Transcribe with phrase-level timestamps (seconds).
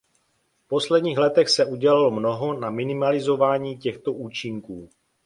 [0.59, 4.89] V posledních letech se udělalo mnoho na minimalizování těchto účinků.